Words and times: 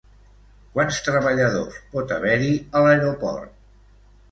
Quants 0.77 1.01
treballadors 1.07 1.77
pot 1.93 2.15
haver-hi 2.17 2.51
a 2.81 2.85
l'aeroport? 2.87 3.57